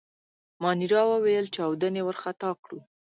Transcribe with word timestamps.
مانیرا 0.61 1.01
وویل: 1.09 1.45
چاودنې 1.55 2.01
وارخطا 2.03 2.49
کړو. 2.63 2.79